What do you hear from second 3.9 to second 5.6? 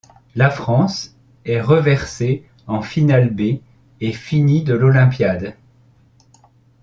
et finit de l'olympiade.